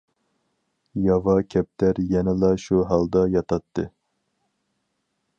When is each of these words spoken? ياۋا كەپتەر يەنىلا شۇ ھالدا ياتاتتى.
ياۋا 1.07 1.33
كەپتەر 1.55 1.99
يەنىلا 2.13 2.49
شۇ 2.63 2.79
ھالدا 2.93 3.25
ياتاتتى. 3.35 3.85